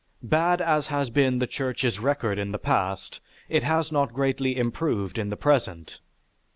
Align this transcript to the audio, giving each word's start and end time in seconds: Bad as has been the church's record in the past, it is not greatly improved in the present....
Bad 0.23 0.61
as 0.63 0.87
has 0.87 1.11
been 1.11 1.37
the 1.37 1.45
church's 1.45 1.99
record 1.99 2.39
in 2.39 2.51
the 2.53 2.57
past, 2.57 3.19
it 3.49 3.63
is 3.65 3.91
not 3.91 4.15
greatly 4.15 4.57
improved 4.57 5.19
in 5.19 5.29
the 5.29 5.37
present.... 5.37 5.99